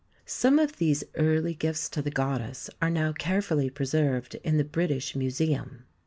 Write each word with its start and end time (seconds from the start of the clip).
Some 0.25 0.57
of 0.57 0.77
these 0.77 1.03
early 1.13 1.53
gifts 1.53 1.87
to 1.89 2.01
the 2.01 2.09
goddess 2.09 2.71
are 2.81 2.89
now 2.89 3.11
carefully 3.13 3.69
preserved 3.69 4.33
in 4.43 4.57
the 4.57 4.63
British 4.65 5.15
Museum. 5.15 5.85